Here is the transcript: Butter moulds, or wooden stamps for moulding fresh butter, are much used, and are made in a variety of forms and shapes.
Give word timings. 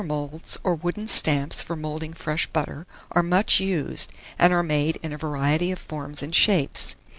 Butter 0.01 0.07
moulds, 0.13 0.57
or 0.63 0.73
wooden 0.73 1.07
stamps 1.07 1.61
for 1.61 1.75
moulding 1.75 2.15
fresh 2.15 2.47
butter, 2.47 2.87
are 3.11 3.21
much 3.21 3.59
used, 3.59 4.11
and 4.39 4.51
are 4.51 4.63
made 4.63 4.95
in 5.03 5.13
a 5.13 5.17
variety 5.19 5.71
of 5.71 5.77
forms 5.77 6.23
and 6.23 6.33
shapes. 6.33 6.95